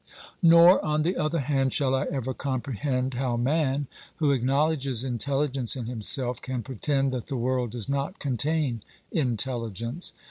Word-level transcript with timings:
Nor, 0.41 0.83
on 0.83 1.03
the 1.03 1.15
other 1.15 1.41
hand, 1.41 1.73
shall 1.73 1.93
I 1.93 2.05
ever 2.05 2.33
comprehend 2.33 3.13
how 3.13 3.37
man, 3.37 3.85
who 4.15 4.31
acknowledges 4.31 5.03
intelligence 5.03 5.75
in 5.75 5.85
himself, 5.85 6.41
can 6.41 6.63
pretend 6.63 7.11
that 7.11 7.27
the 7.27 7.37
world 7.37 7.69
does 7.69 7.87
not 7.87 8.17
contain 8.17 8.81
intelligence. 9.11 10.13